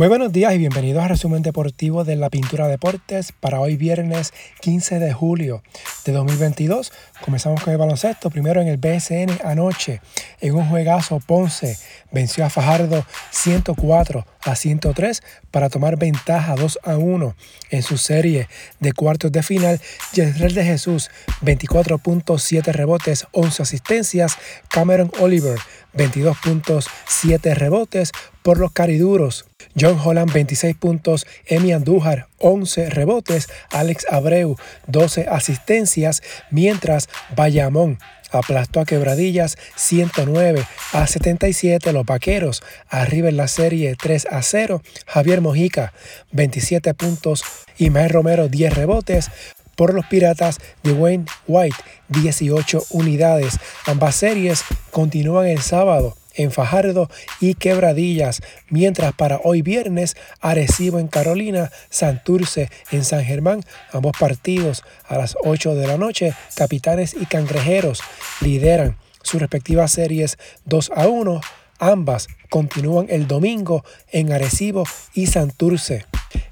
Muy 0.00 0.08
buenos 0.08 0.32
días 0.32 0.54
y 0.54 0.56
bienvenidos 0.56 1.04
a 1.04 1.08
Resumen 1.08 1.42
Deportivo 1.42 2.04
de 2.04 2.16
la 2.16 2.30
Pintura 2.30 2.68
Deportes 2.68 3.32
para 3.38 3.60
hoy 3.60 3.76
viernes 3.76 4.32
15 4.62 4.98
de 4.98 5.12
julio 5.12 5.62
de 6.06 6.12
2022. 6.12 6.90
Comenzamos 7.22 7.62
con 7.62 7.74
el 7.74 7.78
baloncesto, 7.78 8.30
primero 8.30 8.62
en 8.62 8.68
el 8.68 8.78
BSN 8.78 9.44
anoche, 9.44 10.00
en 10.40 10.54
un 10.54 10.64
juegazo 10.64 11.20
Ponce 11.20 11.76
venció 12.10 12.46
a 12.46 12.48
Fajardo 12.48 13.04
104 13.30 14.26
a 14.42 14.56
103 14.56 15.22
para 15.50 15.68
tomar 15.68 15.98
ventaja 15.98 16.54
2 16.54 16.78
a 16.82 16.96
1 16.96 17.36
en 17.70 17.82
su 17.82 17.98
serie 17.98 18.48
de 18.78 18.94
cuartos 18.94 19.30
de 19.32 19.42
final. 19.42 19.82
Yesrel 20.14 20.54
de 20.54 20.64
Jesús 20.64 21.10
24.7 21.42 22.72
rebotes, 22.72 23.26
11 23.32 23.62
asistencias. 23.62 24.38
Cameron 24.68 25.12
Oliver 25.20 25.58
22.7 25.94 27.54
rebotes 27.54 28.12
por 28.42 28.58
los 28.58 28.72
cariduros. 28.72 29.46
John 29.78 29.98
Holland 30.02 30.32
26 30.32 30.76
puntos, 30.76 31.26
Emi 31.46 31.72
Andújar 31.72 32.28
11 32.38 32.90
rebotes, 32.90 33.48
Alex 33.70 34.06
Abreu 34.10 34.56
12 34.86 35.26
asistencias, 35.28 36.22
mientras 36.50 37.08
Bayamón 37.36 37.98
aplastó 38.32 38.80
a 38.80 38.84
Quebradillas 38.84 39.56
109 39.76 40.64
a 40.92 41.06
77 41.06 41.92
los 41.92 42.06
Vaqueros, 42.06 42.62
arriba 42.88 43.28
en 43.28 43.36
la 43.36 43.48
serie 43.48 43.96
3 44.00 44.28
a 44.30 44.42
0, 44.42 44.82
Javier 45.06 45.40
Mojica 45.40 45.92
27 46.32 46.94
puntos. 46.94 47.42
Y 47.78 47.88
Mae 47.88 48.08
Romero 48.08 48.48
10 48.48 48.74
rebotes, 48.74 49.30
por 49.80 49.94
los 49.94 50.04
Piratas 50.04 50.58
de 50.82 50.92
Wayne 50.92 51.24
White 51.48 51.78
18 52.08 52.84
unidades. 52.90 53.58
Ambas 53.86 54.14
series 54.14 54.62
continúan 54.90 55.46
el 55.46 55.62
sábado 55.62 56.18
en 56.34 56.52
Fajardo 56.52 57.08
y 57.40 57.54
Quebradillas, 57.54 58.42
mientras 58.68 59.14
para 59.14 59.40
hoy 59.42 59.62
viernes 59.62 60.18
Arecibo 60.42 60.98
en 60.98 61.08
Carolina, 61.08 61.70
Santurce 61.88 62.68
en 62.90 63.06
San 63.06 63.24
Germán, 63.24 63.62
ambos 63.90 64.12
partidos 64.20 64.84
a 65.08 65.16
las 65.16 65.34
8 65.44 65.74
de 65.74 65.86
la 65.86 65.96
noche, 65.96 66.34
Capitanes 66.56 67.16
y 67.18 67.24
Cangrejeros 67.24 68.02
lideran 68.42 68.98
sus 69.22 69.40
respectivas 69.40 69.92
series 69.92 70.36
2 70.66 70.92
a 70.94 71.08
1, 71.08 71.40
ambas 71.78 72.28
continúan 72.50 73.06
el 73.08 73.26
domingo 73.26 73.82
en 74.12 74.30
Arecibo 74.30 74.84
y 75.14 75.28
Santurce. 75.28 76.04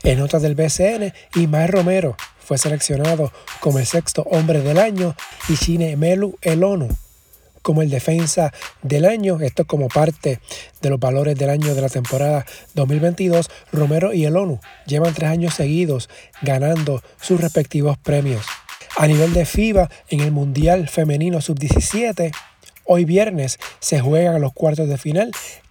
En 0.02 0.18
notas 0.18 0.40
del 0.40 0.54
BCN, 0.54 1.12
Ismael 1.34 1.68
Romero 1.68 2.16
fue 2.48 2.56
seleccionado 2.56 3.30
como 3.60 3.78
el 3.78 3.84
sexto 3.84 4.22
hombre 4.22 4.62
del 4.62 4.78
año 4.78 5.14
y 5.50 5.56
Chine 5.58 5.98
Melu 5.98 6.38
Elonu 6.40 6.88
como 7.60 7.82
el 7.82 7.90
defensa 7.90 8.54
del 8.80 9.04
año. 9.04 9.38
Esto 9.42 9.66
como 9.66 9.88
parte 9.88 10.40
de 10.80 10.88
los 10.88 10.98
valores 10.98 11.36
del 11.36 11.50
año 11.50 11.74
de 11.74 11.82
la 11.82 11.90
temporada 11.90 12.46
2022. 12.72 13.50
Romero 13.70 14.14
y 14.14 14.24
el 14.24 14.34
ONU 14.34 14.60
llevan 14.86 15.12
tres 15.12 15.28
años 15.28 15.52
seguidos 15.52 16.08
ganando 16.40 17.02
sus 17.20 17.38
respectivos 17.38 17.98
premios. 17.98 18.46
A 18.96 19.06
nivel 19.06 19.34
de 19.34 19.44
FIBA, 19.44 19.90
en 20.08 20.20
el 20.20 20.32
Mundial 20.32 20.88
Femenino 20.88 21.42
Sub-17, 21.42 22.32
hoy 22.88 23.04
viernes 23.04 23.60
se 23.78 24.00
juegan 24.00 24.40
los 24.40 24.52
cuartos 24.52 24.88
de 24.88 24.98
final. 24.98 25.30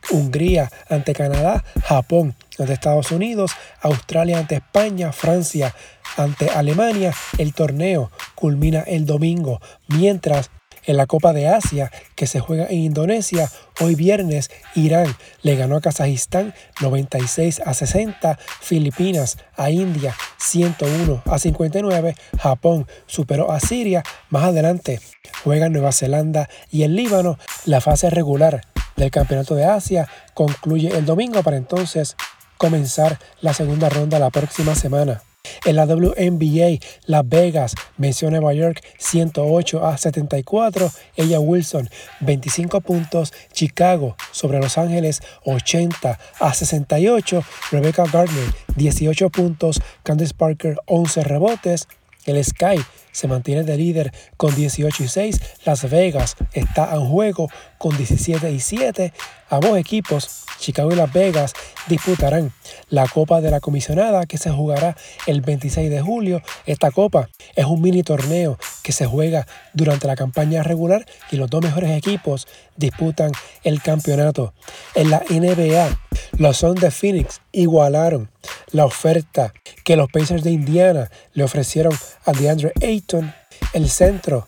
Hungría 0.10 0.72
ante 0.88 1.14
Canadá, 1.14 1.66
Japón 1.84 2.36
ante 2.58 2.72
Estados 2.72 3.12
Unidos, 3.12 3.52
Australia 3.82 4.40
ante 4.40 4.56
España, 4.56 5.12
Francia 5.12 5.76
ante 6.16 6.50
Alemania. 6.50 7.14
El 7.38 7.54
torneo 7.54 8.10
culmina 8.36 8.82
el 8.82 9.06
domingo, 9.06 9.60
mientras 9.88 10.50
en 10.88 10.98
la 10.98 11.06
Copa 11.06 11.34
de 11.34 11.48
Asia 11.48 11.92
que 12.16 12.26
se 12.26 12.40
juega 12.40 12.66
en 12.66 12.80
Indonesia, 12.80 13.52
hoy 13.80 13.94
viernes 13.94 14.50
Irán 14.74 15.16
le 15.44 15.56
ganó 15.56 15.76
a 15.76 15.82
Kazajistán 15.82 16.56
96 16.82 17.62
a 17.64 17.76
60, 17.76 18.40
Filipinas 18.62 19.38
a 19.56 19.70
India 19.70 20.16
101 20.38 21.22
a 21.26 21.38
59, 21.38 22.16
Japón 22.40 22.88
superó 23.06 23.52
a 23.52 23.60
Siria, 23.60 24.02
más 24.30 24.46
adelante 24.46 25.00
juegan 25.44 25.72
Nueva 25.72 25.92
Zelanda 25.92 26.50
y 26.72 26.84
el 26.84 26.96
Líbano. 26.96 27.38
La 27.66 27.82
fase 27.82 28.10
regular 28.10 28.62
del 28.96 29.12
Campeonato 29.12 29.56
de 29.56 29.66
Asia 29.66 30.08
concluye 30.34 30.90
el 30.98 31.06
domingo 31.06 31.44
para 31.44 31.58
entonces 31.58 32.16
comenzar 32.58 33.20
la 33.42 33.54
segunda 33.54 33.90
ronda 33.90 34.20
la 34.20 34.30
próxima 34.30 34.76
semana. 34.76 35.22
En 35.66 35.76
la 35.76 35.86
WNBA, 35.86 36.80
Las 37.06 37.28
Vegas 37.28 37.76
venció 37.98 38.28
a 38.28 38.32
Nueva 38.32 38.54
York 38.54 38.82
108 38.98 39.86
a 39.86 39.98
74. 39.98 40.92
Ella 41.16 41.40
Wilson 41.40 41.90
25 42.22 42.82
puntos. 42.82 43.34
Chicago 43.54 44.16
sobre 44.32 44.60
Los 44.60 44.78
Ángeles 44.78 45.22
80 45.46 46.20
a 46.40 46.54
68. 46.54 47.44
Rebecca 47.72 48.04
Gardner 48.12 48.54
18 48.76 49.30
puntos. 49.30 49.82
Candice 50.04 50.34
Parker 50.34 50.78
11 50.86 51.24
rebotes. 51.24 51.88
El 52.28 52.44
Sky 52.44 52.78
se 53.12 53.28
mantiene 53.28 53.64
de 53.64 53.78
líder 53.78 54.14
con 54.36 54.54
18 54.54 55.04
y 55.04 55.08
6. 55.08 55.42
Las 55.66 55.90
Vegas 55.90 56.36
está 56.54 56.94
en 56.94 57.10
juego 57.10 57.50
con 57.80 57.98
17 57.98 58.52
y 58.52 58.60
7. 58.60 59.14
Ambos 59.50 59.78
equipos, 59.78 60.44
Chicago 60.60 60.92
y 60.92 60.96
Las 60.96 61.12
Vegas, 61.12 61.54
disputarán 61.88 62.52
la 62.90 63.08
Copa 63.08 63.42
de 63.42 63.50
la 63.50 63.60
Comisionada 63.60 64.26
que 64.26 64.38
se 64.38 64.52
jugará 64.52 64.96
el 65.26 65.42
26 65.42 65.90
de 65.90 66.02
julio. 66.02 66.42
Esta 66.66 66.92
copa 66.92 67.30
es 67.56 67.66
un 67.66 67.82
mini 67.82 68.04
torneo 68.04 68.60
que 68.84 68.92
se 68.92 69.06
juega 69.06 69.48
durante 69.74 70.06
la 70.06 70.16
campaña 70.16 70.64
regular 70.64 71.06
y 71.32 71.38
los 71.38 71.50
dos 71.50 71.64
mejores 71.64 71.92
equipos 71.92 72.48
disputan 72.76 73.32
el 73.64 73.82
campeonato. 73.82 74.54
En 74.96 75.10
la 75.10 75.24
NBA, 75.30 75.98
los 76.38 76.58
Suns 76.58 76.82
de 76.82 76.92
Phoenix 76.92 77.42
igualaron 77.52 78.30
la 78.72 78.86
oferta 78.86 79.54
que 79.84 79.96
los 79.96 80.10
Pacers 80.12 80.44
de 80.44 80.52
Indiana 80.52 81.10
le 81.34 81.44
ofrecieron 81.44 81.94
a 82.26 82.32
DeAndre 82.32 82.74
Ayton. 82.82 83.34
El 83.74 83.90
centro 83.90 84.48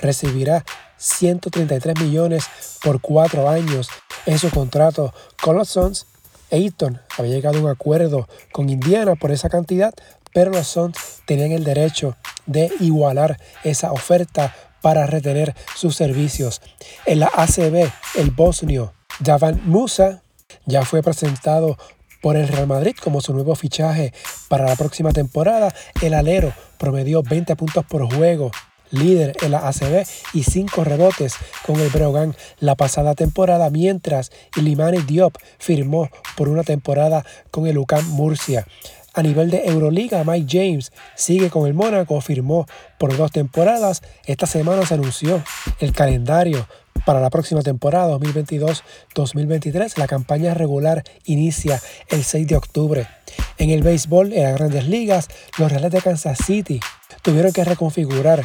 recibirá 0.00 0.64
133 0.96 2.00
millones 2.00 2.44
por 2.82 3.00
cuatro 3.00 3.48
años 3.48 3.88
en 4.26 4.38
su 4.38 4.50
contrato 4.50 5.14
con 5.42 5.56
los 5.56 5.68
Suns. 5.68 6.06
Ayton 6.50 7.00
había 7.16 7.32
llegado 7.32 7.58
a 7.58 7.62
un 7.62 7.68
acuerdo 7.68 8.28
con 8.52 8.70
Indiana 8.70 9.14
por 9.14 9.32
esa 9.32 9.48
cantidad, 9.48 9.94
pero 10.32 10.50
los 10.50 10.68
Suns 10.68 10.96
tenían 11.26 11.52
el 11.52 11.64
derecho 11.64 12.16
de 12.46 12.70
igualar 12.80 13.38
esa 13.64 13.92
oferta 13.92 14.54
para 14.80 15.06
retener 15.06 15.54
sus 15.76 15.96
servicios. 15.96 16.60
En 17.04 17.20
la 17.20 17.30
ACB, 17.34 17.90
el 18.16 18.30
bosnio 18.30 18.94
Davan 19.20 19.60
Musa 19.64 20.22
ya 20.68 20.84
fue 20.84 21.02
presentado 21.02 21.76
por 22.20 22.36
el 22.36 22.46
Real 22.46 22.66
Madrid 22.66 22.94
como 23.02 23.20
su 23.20 23.32
nuevo 23.32 23.54
fichaje 23.54 24.12
para 24.48 24.66
la 24.66 24.76
próxima 24.76 25.12
temporada. 25.12 25.74
El 26.02 26.14
alero 26.14 26.52
promedió 26.78 27.22
20 27.22 27.56
puntos 27.56 27.84
por 27.86 28.12
juego, 28.12 28.50
líder 28.90 29.36
en 29.42 29.52
la 29.52 29.66
ACB 29.66 30.06
y 30.34 30.44
5 30.44 30.84
rebotes 30.84 31.34
con 31.66 31.80
el 31.80 31.88
Breogán 31.88 32.36
la 32.60 32.74
pasada 32.74 33.14
temporada, 33.14 33.70
mientras 33.70 34.30
Ilimani 34.56 34.98
Diop 34.98 35.36
firmó 35.58 36.10
por 36.36 36.48
una 36.48 36.64
temporada 36.64 37.24
con 37.50 37.66
el 37.66 37.78
UCAM 37.78 38.06
Murcia. 38.10 38.66
A 39.14 39.22
nivel 39.22 39.50
de 39.50 39.66
Euroliga, 39.66 40.22
Mike 40.22 40.46
James 40.48 40.92
sigue 41.16 41.50
con 41.50 41.66
el 41.66 41.74
Mónaco, 41.74 42.20
firmó 42.20 42.66
por 42.98 43.16
dos 43.16 43.32
temporadas. 43.32 44.02
Esta 44.26 44.46
semana 44.46 44.86
se 44.86 44.94
anunció 44.94 45.42
el 45.80 45.92
calendario 45.92 46.68
para 47.08 47.20
la 47.20 47.30
próxima 47.30 47.62
temporada 47.62 48.18
2022-2023. 48.18 49.96
La 49.96 50.06
campaña 50.06 50.52
regular 50.52 51.04
inicia 51.24 51.80
el 52.10 52.22
6 52.22 52.46
de 52.46 52.54
octubre. 52.54 53.08
En 53.56 53.70
el 53.70 53.82
béisbol, 53.82 54.34
en 54.34 54.42
las 54.42 54.58
grandes 54.58 54.86
ligas, 54.86 55.28
los 55.56 55.72
Reales 55.72 55.90
de 55.90 56.02
Kansas 56.02 56.36
City 56.44 56.80
tuvieron 57.22 57.54
que 57.54 57.64
reconfigurar 57.64 58.44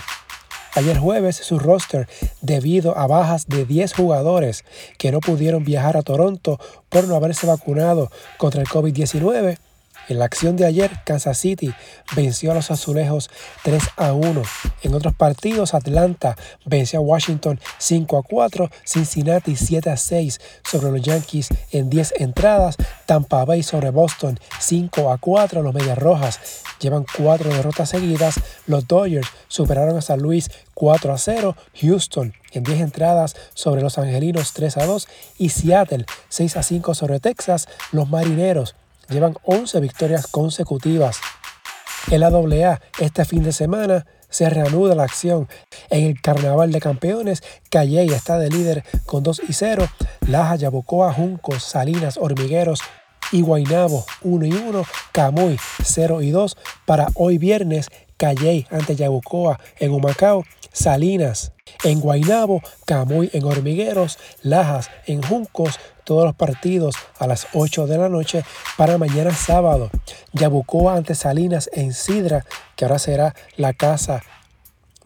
ayer 0.76 0.98
jueves 0.98 1.36
su 1.36 1.60
roster 1.60 2.08
debido 2.40 2.98
a 2.98 3.06
bajas 3.06 3.48
de 3.48 3.66
10 3.66 3.96
jugadores 3.96 4.64
que 4.98 5.12
no 5.12 5.20
pudieron 5.20 5.66
viajar 5.66 5.98
a 5.98 6.02
Toronto 6.02 6.58
por 6.88 7.06
no 7.06 7.16
haberse 7.18 7.46
vacunado 7.46 8.12
contra 8.38 8.62
el 8.62 8.68
COVID-19 8.70 9.58
en 10.10 10.20
la 10.20 10.26
acción 10.26 10.56
de 10.56 10.66
ayer, 10.66 10.92
Kansas 11.06 11.38
City 11.38 11.74
venció 12.16 12.52
a 12.52 12.56
los 12.56 12.72
azulejos 12.72 13.30
3 13.64 13.84
a 13.98 14.14
1. 14.14 14.42
En 14.84 14.94
otros 14.94 15.14
partidos, 15.16 15.74
Atlanta 15.74 16.36
venció 16.66 17.00
a 17.00 17.02
Washington 17.02 17.60
5 17.78 18.18
a 18.18 18.24
4, 18.24 18.70
Cincinnati 18.86 19.56
7 19.56 19.90
a 19.90 19.98
6 19.98 20.42
sobre 20.64 20.92
los 20.92 21.02
Yankees 21.02 21.50
en 21.72 21.90
10 21.90 22.16
entradas, 22.18 22.78
Tampa 23.06 23.46
Bay 23.46 23.64
sobre 23.64 23.92
Boston 23.92 24.40
5 24.60 25.12
a 25.12 25.18
4, 25.18 25.62
los 25.62 25.74
Medias 25.74 25.98
Rojas 25.98 26.40
llevan 26.80 27.06
4 27.18 27.50
derrotas 27.50 27.90
seguidas, 27.90 28.36
los 28.68 28.88
Dodgers 28.88 29.28
superaron 29.48 29.98
a 29.98 30.02
San 30.02 30.20
Luis 30.20 30.52
4 30.74 31.14
a 31.14 31.18
0, 31.18 31.56
Houston 31.82 32.34
en 32.52 32.64
10 32.64 32.82
entradas 32.82 33.36
sobre 33.54 33.82
los 33.82 33.98
Angelinos 33.98 34.54
3 34.54 34.78
a 34.78 34.86
2 34.86 35.08
y 35.38 35.50
Seattle 35.50 36.06
6 36.30 36.58
a 36.58 36.64
5 36.64 36.94
sobre 36.94 37.20
Texas, 37.20 37.68
los 37.92 38.10
Marineros 38.10 38.76
llevan 39.14 39.36
11 39.44 39.80
victorias 39.80 40.28
consecutivas. 40.28 41.22
En 42.12 42.20
la 42.20 42.28
AA, 42.28 42.82
este 43.00 43.24
fin 43.24 43.44
de 43.44 43.54
semana, 43.54 44.06
se 44.30 44.50
reanuda 44.50 44.96
la 44.96 45.04
acción 45.04 45.48
en 45.90 46.06
el 46.08 46.22
Carnaval 46.22 46.72
de 46.72 46.82
Campeones. 46.82 47.44
Calle 47.70 48.04
está 48.06 48.38
de 48.40 48.50
líder 48.50 48.84
con 49.06 49.24
2 49.24 49.44
y 49.48 49.54
0. 49.54 49.88
Laja, 50.28 50.56
Yabucoa, 50.56 51.14
Juncos, 51.14 51.64
Salinas, 51.64 52.18
Hormigueros 52.18 52.80
y 53.32 53.42
Guainabo 53.42 54.06
1 54.22 54.46
y 54.46 54.52
1, 54.52 54.86
Camuy 55.12 55.58
0 55.84 56.22
y 56.22 56.32
2 56.32 56.58
para 56.86 57.08
hoy 57.16 57.38
viernes, 57.38 57.88
Calley 58.18 58.68
ante 58.70 58.96
Yabucoa 58.96 59.60
en 59.80 59.92
Humacao, 59.92 60.44
Salinas 60.72 61.53
en 61.84 62.00
Guainabo, 62.00 62.62
Camuy 62.86 63.30
en 63.34 63.44
Hormigueros, 63.44 64.18
Lajas 64.42 64.90
en 65.06 65.22
Juncos, 65.22 65.80
todos 66.04 66.26
los 66.26 66.36
partidos 66.36 66.96
a 67.20 67.28
las 67.28 67.48
8 67.54 67.88
de 67.88 67.98
la 67.98 68.10
noche 68.10 68.44
para 68.78 68.98
mañana 68.98 69.34
sábado. 69.34 69.90
Yabucoa 70.34 70.96
ante 70.96 71.16
Salinas 71.16 71.70
en 71.74 71.94
Sidra, 71.94 72.46
que 72.76 72.86
ahora 72.86 73.00
será 73.00 73.36
la 73.58 73.74
casa 73.74 74.22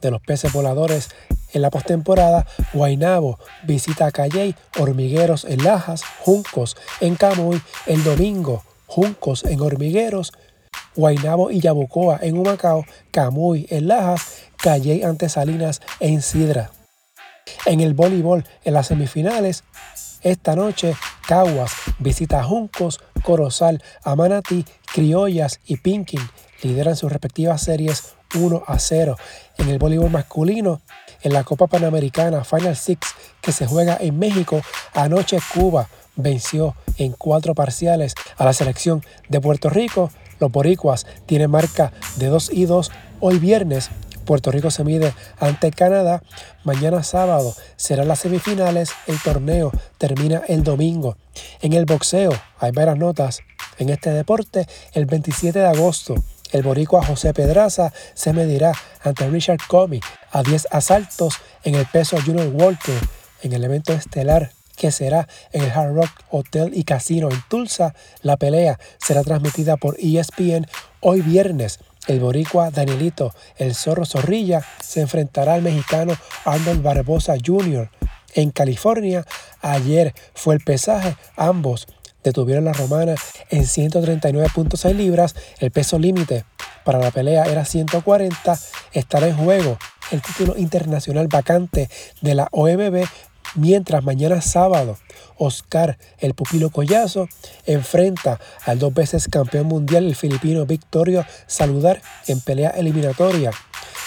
de 0.01 0.11
los 0.11 0.21
peces 0.21 0.53
voladores 0.53 1.09
en 1.53 1.61
la 1.61 1.69
postemporada, 1.69 2.45
Guainabo 2.73 3.39
visita 3.63 4.05
a 4.05 4.11
Calley, 4.11 4.55
Hormigueros 4.77 5.45
en 5.45 5.63
Lajas, 5.63 6.03
Juncos 6.19 6.75
en 6.99 7.15
Camuy 7.15 7.61
el 7.85 8.03
domingo, 8.03 8.63
Juncos 8.85 9.43
en 9.45 9.61
Hormigueros, 9.61 10.33
Guainabo 10.97 11.51
y 11.51 11.61
Yabucoa 11.61 12.19
en 12.21 12.37
Humacao, 12.37 12.83
Camuy 13.11 13.67
en 13.69 13.87
Lajas, 13.87 14.49
Calley 14.57 15.03
ante 15.03 15.29
Salinas 15.29 15.81
en 15.99 16.21
Sidra. 16.21 16.71
En 17.65 17.79
el 17.79 17.93
voleibol, 17.93 18.43
en 18.65 18.73
las 18.73 18.87
semifinales, 18.87 19.63
esta 20.23 20.55
noche 20.55 20.95
Caguas 21.27 21.71
visita 21.99 22.39
a 22.39 22.43
Juncos, 22.43 22.99
Corozal, 23.23 23.81
Amanati, 24.03 24.65
Criollas 24.91 25.59
y 25.65 25.77
Pinkin 25.77 26.21
lideran 26.63 26.95
sus 26.95 27.11
respectivas 27.11 27.61
series 27.61 28.15
1 28.35 28.63
a 28.65 28.79
0. 28.79 29.15
En 29.59 29.69
el 29.69 29.77
voleibol 29.77 30.09
masculino, 30.09 30.81
en 31.21 31.33
la 31.33 31.43
Copa 31.43 31.67
Panamericana 31.67 32.43
Final 32.43 32.75
Six 32.75 32.99
que 33.41 33.51
se 33.51 33.67
juega 33.67 33.97
en 33.99 34.17
México, 34.17 34.61
anoche 34.93 35.37
Cuba 35.53 35.87
venció 36.15 36.75
en 36.97 37.13
cuatro 37.13 37.53
parciales 37.53 38.15
a 38.37 38.45
la 38.45 38.53
selección 38.53 39.03
de 39.29 39.39
Puerto 39.39 39.69
Rico. 39.69 40.09
Los 40.39 40.51
boricuas 40.51 41.05
tienen 41.25 41.51
marca 41.51 41.91
de 42.17 42.27
2 42.27 42.51
y 42.53 42.65
2 42.65 42.91
hoy 43.19 43.39
viernes. 43.39 43.89
Puerto 44.25 44.51
Rico 44.51 44.71
se 44.71 44.83
mide 44.83 45.13
ante 45.39 45.71
Canadá. 45.71 46.21
Mañana 46.63 47.03
sábado 47.03 47.53
serán 47.77 48.07
las 48.07 48.19
semifinales. 48.19 48.91
El 49.07 49.21
torneo 49.21 49.71
termina 49.97 50.41
el 50.47 50.63
domingo. 50.63 51.17
En 51.61 51.73
el 51.73 51.85
boxeo 51.85 52.31
hay 52.59 52.71
varias 52.71 52.97
notas 52.97 53.39
en 53.77 53.89
este 53.89 54.11
deporte. 54.11 54.67
El 54.93 55.05
27 55.05 55.59
de 55.59 55.67
agosto 55.67 56.15
el 56.51 56.63
boricua 56.63 57.03
José 57.05 57.33
Pedraza 57.33 57.91
se 58.13 58.31
medirá 58.33 58.71
ante 59.03 59.29
Richard 59.29 59.59
Comey 59.67 59.99
a 60.31 60.43
10 60.43 60.67
asaltos 60.71 61.35
en 61.63 61.75
el 61.75 61.85
peso 61.85 62.17
Junior 62.25 62.47
Walker 62.47 62.95
en 63.41 63.53
el 63.53 63.63
evento 63.63 63.93
estelar 63.93 64.56
que 64.77 64.91
será 64.91 65.27
en 65.51 65.63
el 65.63 65.71
Hard 65.71 65.93
Rock 65.93 66.11
Hotel 66.29 66.71
y 66.73 66.83
Casino 66.83 67.29
en 67.29 67.41
Tulsa. 67.49 67.93
La 68.21 68.37
pelea 68.37 68.79
será 68.97 69.23
transmitida 69.23 69.75
por 69.75 69.97
ESPN 69.99 70.67
hoy 71.01 71.21
viernes. 71.21 71.79
El 72.07 72.21
boricua 72.21 72.71
Danielito, 72.71 73.33
el 73.57 73.75
zorro 73.75 74.05
zorrilla, 74.05 74.63
se 74.81 75.01
enfrentará 75.01 75.55
al 75.55 75.61
mexicano 75.61 76.15
Arnold 76.45 76.81
Barbosa 76.81 77.35
Jr. 77.45 77.89
En 78.33 78.51
California, 78.51 79.25
ayer 79.61 80.13
fue 80.33 80.55
el 80.55 80.61
pesaje, 80.61 81.17
ambos 81.35 81.87
detuvieron 82.23 82.65
la 82.65 82.73
romana 82.73 83.15
en 83.49 83.63
139.6 83.63 84.93
libras. 84.93 85.35
El 85.59 85.71
peso 85.71 85.97
límite 85.97 86.45
para 86.83 86.99
la 86.99 87.11
pelea 87.11 87.45
era 87.45 87.65
140. 87.65 88.59
Estará 88.93 89.27
en 89.27 89.37
juego 89.37 89.77
el 90.11 90.21
título 90.21 90.57
internacional 90.57 91.27
vacante 91.27 91.89
de 92.21 92.35
la 92.35 92.47
OMB, 92.51 93.05
mientras 93.57 94.03
mañana 94.03 94.41
sábado 94.41 94.97
Oscar 95.37 95.97
el 96.19 96.33
Pupilo 96.33 96.69
Collazo 96.69 97.27
enfrenta 97.65 98.39
al 98.65 98.79
dos 98.79 98.93
veces 98.93 99.27
campeón 99.27 99.67
mundial 99.67 100.05
el 100.05 100.15
filipino 100.15 100.65
Victorio 100.65 101.25
Saludar 101.47 102.01
en 102.27 102.39
pelea 102.39 102.69
eliminatoria 102.69 103.51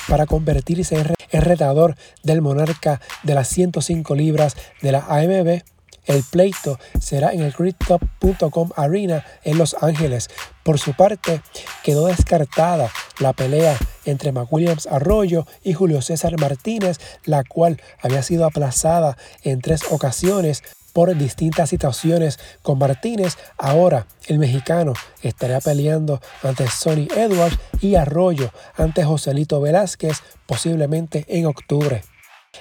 para 0.09 0.27
convertirse 0.27 0.97
en, 1.31 1.43
retador 1.43 1.95
del 2.25 2.43
monarca 2.43 3.01
de 3.23 3.35
las 3.35 3.49
105 3.49 4.15
libras 4.15 4.57
de 4.83 4.93
la 4.93 5.05
AMB 5.09 5.63
el 6.11 6.25
pleito 6.25 6.79
será 7.01 7.33
en 7.33 7.41
el 7.41 7.55
CritTop.com 7.55 8.71
Arena 8.77 9.25
en 9.45 9.59
Los 9.59 9.77
Ángeles. 9.81 10.29
Por 10.63 10.79
su 10.79 10.95
parte, 10.95 11.41
quedó 11.83 12.07
descartada 12.07 12.91
la 13.19 13.33
pelea 13.33 13.77
entre 14.05 14.33
McWilliams 14.33 14.87
Arroyo 14.87 15.47
y 15.63 15.73
Julio 15.73 16.03
César 16.03 16.39
Martínez, 16.39 16.99
la 17.25 17.45
cual 17.45 17.81
había 18.03 18.23
sido 18.23 18.45
aplazada 18.45 19.17
en 19.43 19.61
tres 19.61 19.83
ocasiones 19.91 20.63
por 20.93 21.17
distintas 21.17 21.71
situaciones 21.71 22.39
con 22.63 22.79
Martínez. 22.79 23.37
Ahora 23.57 24.07
el 24.27 24.39
mexicano 24.39 24.95
estará 25.23 25.61
peleando 25.61 26.21
ante 26.43 26.69
Sonny 26.69 27.09
Edwards 27.17 27.59
y 27.81 27.95
Arroyo 27.95 28.53
ante 28.77 29.05
Joselito 29.05 29.61
Velázquez 29.61 30.19
posiblemente 30.47 31.25
en 31.29 31.47
octubre. 31.47 32.03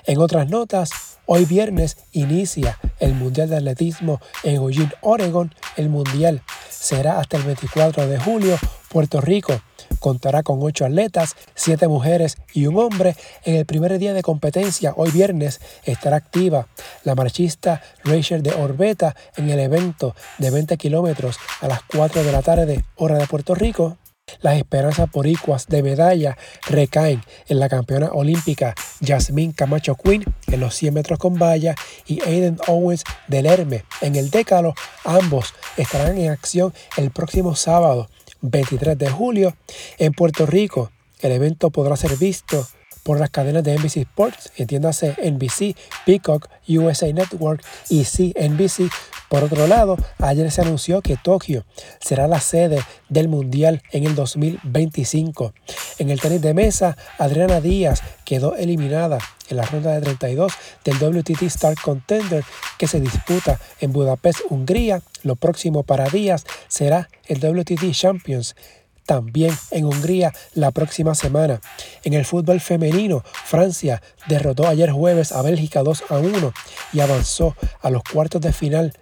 En 0.09 0.17
otras 0.17 0.49
notas, 0.49 0.89
hoy 1.27 1.45
viernes 1.45 1.97
inicia 2.13 2.79
el 2.99 3.13
Mundial 3.13 3.47
de 3.47 3.57
Atletismo 3.57 4.19
en 4.43 4.55
Eugene, 4.55 4.91
Oregon. 5.01 5.53
El 5.77 5.89
Mundial 5.89 6.41
será 6.67 7.19
hasta 7.19 7.37
el 7.37 7.43
24 7.43 8.07
de 8.07 8.19
julio. 8.19 8.57
Puerto 8.89 9.21
Rico 9.21 9.61
contará 9.99 10.41
con 10.41 10.63
ocho 10.63 10.85
atletas, 10.85 11.35
siete 11.53 11.87
mujeres 11.87 12.37
y 12.53 12.65
un 12.65 12.79
hombre. 12.79 13.15
En 13.45 13.55
el 13.55 13.67
primer 13.67 13.99
día 13.99 14.13
de 14.13 14.23
competencia, 14.23 14.93
hoy 14.95 15.11
viernes, 15.11 15.61
estará 15.83 16.15
activa 16.15 16.67
la 17.03 17.13
marchista 17.13 17.83
Rachel 18.03 18.41
de 18.41 18.53
Orbeta 18.53 19.15
en 19.35 19.49
el 19.51 19.59
evento 19.59 20.15
de 20.39 20.49
20 20.49 20.75
kilómetros 20.77 21.37
a 21.61 21.67
las 21.67 21.81
4 21.83 22.23
de 22.23 22.31
la 22.31 22.41
tarde, 22.41 22.83
hora 22.95 23.19
de 23.19 23.27
Puerto 23.27 23.53
Rico. 23.53 23.97
Las 24.41 24.57
esperanzas 24.57 25.11
boricuas 25.11 25.67
de 25.67 25.83
medalla 25.83 26.37
recaen 26.67 27.23
en 27.47 27.59
la 27.59 27.69
campeona 27.69 28.09
olímpica 28.11 28.75
Jasmine 29.05 29.53
Camacho 29.53 29.95
Quinn 29.95 30.23
en 30.47 30.59
los 30.59 30.75
100 30.75 30.93
metros 30.93 31.19
con 31.19 31.35
valla 31.35 31.75
y 32.05 32.21
Aiden 32.21 32.57
Owens 32.67 33.03
del 33.27 33.45
Herme 33.45 33.83
en 34.01 34.15
el 34.15 34.29
décalo. 34.29 34.73
Ambos 35.03 35.53
estarán 35.77 36.17
en 36.17 36.31
acción 36.31 36.73
el 36.97 37.11
próximo 37.11 37.55
sábado 37.55 38.09
23 38.41 38.97
de 38.97 39.09
julio 39.09 39.55
en 39.97 40.13
Puerto 40.13 40.45
Rico. 40.45 40.91
El 41.21 41.33
evento 41.33 41.69
podrá 41.69 41.97
ser 41.97 42.15
visto 42.15 42.67
por 43.09 43.19
las 43.19 43.31
cadenas 43.31 43.63
de 43.63 43.75
NBC 43.75 43.97
Sports, 43.97 44.51
entiéndase 44.55 45.15
NBC, 45.19 45.75
Peacock, 46.05 46.47
USA 46.67 47.11
Network 47.11 47.65
y 47.89 48.03
CNBC. 48.03 48.91
Por 49.29 49.43
otro 49.43 49.65
lado, 49.65 49.97
ayer 50.19 50.51
se 50.51 50.61
anunció 50.61 51.01
que 51.01 51.17
Tokio 51.17 51.65
será 51.99 52.27
la 52.27 52.39
sede 52.39 52.83
del 53.09 53.27
Mundial 53.27 53.81
en 53.93 54.05
el 54.05 54.13
2025. 54.13 55.55
En 55.97 56.11
el 56.11 56.21
tenis 56.21 56.43
de 56.43 56.53
mesa, 56.53 56.97
Adriana 57.17 57.61
Díaz 57.61 58.03
quedó 58.25 58.55
eliminada 58.55 59.17
en 59.49 59.57
la 59.57 59.65
ronda 59.65 59.95
de 59.95 60.01
32 60.01 60.53
del 60.83 60.97
WTT 60.97 61.41
Star 61.47 61.73
Contender 61.81 62.43
que 62.77 62.85
se 62.85 63.01
disputa 63.01 63.59
en 63.79 63.91
Budapest, 63.91 64.41
Hungría. 64.51 65.01
Lo 65.23 65.35
próximo 65.35 65.81
para 65.81 66.09
Díaz 66.09 66.45
será 66.67 67.09
el 67.25 67.39
WTT 67.39 67.91
Champions 67.91 68.55
también 69.09 69.57
en 69.71 69.85
Hungría 69.85 70.31
la 70.53 70.69
próxima 70.69 71.15
semana. 71.15 71.61
En 72.03 72.13
el 72.13 72.25
fútbol 72.25 72.59
femenino, 72.59 73.23
Francia 73.25 74.03
derrotó 74.27 74.67
ayer 74.67 74.91
jueves 74.91 75.31
a 75.31 75.41
Bélgica 75.41 75.81
2 75.81 76.03
a 76.09 76.19
1 76.19 76.53
y 76.93 76.99
avanzó 76.99 77.55
a 77.81 77.89
los 77.89 78.03
cuartos 78.03 78.39
de 78.39 78.53
final 78.53 78.93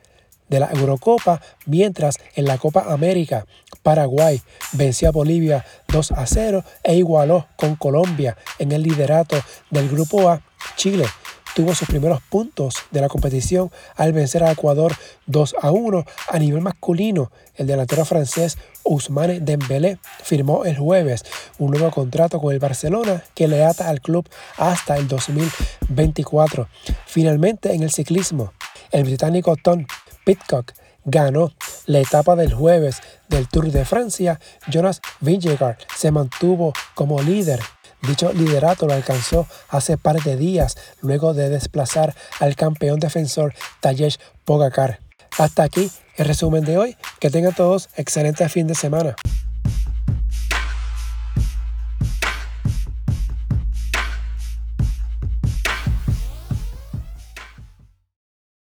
de 0.47 0.61
la 0.61 0.69
Eurocopa, 0.71 1.41
mientras 1.65 2.19
en 2.37 2.45
la 2.45 2.57
Copa 2.57 2.85
América 2.87 3.47
Paraguay 3.83 4.41
venció 4.71 5.09
a 5.09 5.11
Bolivia 5.11 5.65
2 5.89 6.13
a 6.13 6.25
0 6.25 6.63
e 6.83 6.95
igualó 6.95 7.45
con 7.57 7.75
Colombia 7.75 8.37
en 8.59 8.71
el 8.71 8.83
liderato 8.83 9.35
del 9.71 9.89
Grupo 9.89 10.29
A. 10.29 10.41
Chile 10.77 11.03
tuvo 11.57 11.73
sus 11.73 11.87
primeros 11.87 12.21
puntos 12.21 12.75
de 12.91 13.01
la 13.01 13.09
competición 13.09 13.71
al 13.95 14.13
vencer 14.13 14.43
a 14.43 14.51
Ecuador 14.51 14.93
2 15.25 15.55
a 15.59 15.71
1. 15.71 16.05
A 16.29 16.37
nivel 16.37 16.61
masculino, 16.61 17.31
el 17.55 17.65
delantero 17.65 18.05
francés 18.05 18.59
Ousmane 18.88 19.39
Dembélé 19.39 20.00
firmó 20.24 20.65
el 20.65 20.77
jueves 20.77 21.24
un 21.60 21.72
nuevo 21.72 21.91
contrato 21.91 22.39
con 22.39 22.53
el 22.53 22.60
Barcelona 22.60 23.24
que 23.36 23.48
le 23.48 23.63
ata 23.63 23.89
al 23.89 24.01
club 24.01 24.27
hasta 24.58 24.98
el 24.98 25.08
2024. 25.08 26.67
Finalmente, 27.06 27.74
en 27.74 27.84
el 27.84 27.91
ciclismo, 27.91 28.53
el 28.91 29.03
británico 29.03 29.56
Tom 29.56 29.86
Pitcock 30.25 30.74
ganó 31.06 31.53
la 31.86 32.00
etapa 32.00 32.36
del 32.36 32.53
jueves 32.53 33.01
del 33.29 33.48
Tour 33.48 33.72
de 33.72 33.86
Francia. 33.86 34.39
Jonas 34.67 35.01
Vingegaard 35.22 35.77
se 35.96 36.12
mantuvo 36.12 36.74
como 36.96 37.22
líder 37.22 37.62
Dicho 38.01 38.32
liderato 38.32 38.86
lo 38.86 38.94
alcanzó 38.94 39.48
hace 39.70 39.98
par 39.98 40.22
de 40.22 40.38
días 40.38 40.77
luego 41.01 41.34
de 41.34 41.50
desplazar 41.50 42.15
al 42.39 42.56
campeón 42.56 43.00
defensor 43.00 43.53
Tayesh 43.82 44.20
Pogacar. 44.46 45.06
Hasta 45.38 45.63
aquí 45.63 45.89
el 46.15 46.25
resumen 46.25 46.63
de 46.63 46.77
hoy. 46.77 46.98
Que 47.20 47.29
tengan 47.29 47.53
todos 47.53 47.89
excelente 47.96 48.48
fin 48.50 48.67
de 48.67 48.75
semana. 48.75 49.15